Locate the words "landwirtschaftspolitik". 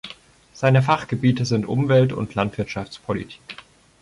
2.33-3.39